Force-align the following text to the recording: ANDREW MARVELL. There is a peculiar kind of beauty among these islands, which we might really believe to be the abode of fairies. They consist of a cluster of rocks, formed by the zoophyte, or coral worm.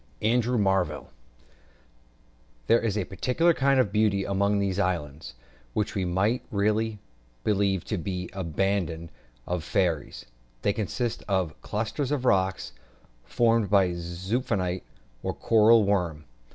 ANDREW 0.23 0.57
MARVELL. 0.57 1.11
There 2.65 2.81
is 2.81 2.97
a 2.97 3.05
peculiar 3.05 3.53
kind 3.53 3.79
of 3.79 3.91
beauty 3.91 4.23
among 4.25 4.57
these 4.57 4.79
islands, 4.79 5.35
which 5.75 5.93
we 5.93 6.05
might 6.05 6.41
really 6.49 6.97
believe 7.43 7.85
to 7.85 7.99
be 7.99 8.25
the 8.25 8.39
abode 8.39 9.09
of 9.45 9.63
fairies. 9.63 10.25
They 10.63 10.73
consist 10.73 11.23
of 11.27 11.51
a 11.51 11.53
cluster 11.61 12.01
of 12.01 12.25
rocks, 12.25 12.71
formed 13.25 13.69
by 13.69 13.89
the 13.89 13.99
zoophyte, 14.01 14.81
or 15.21 15.35
coral 15.35 15.83
worm. 15.83 16.23